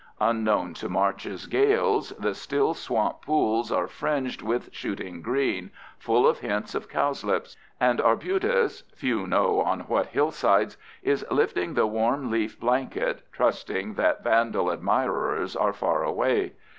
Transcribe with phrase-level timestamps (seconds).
[0.19, 6.39] Unknown to March's gales, the still swamp pools are fringed with shooting green, full of
[6.39, 13.93] hints of cowslips; and arbutus—few know on what hillsides—is lifting the warm leaf blanket, trusting
[13.93, 16.53] that vandal admirers are far away.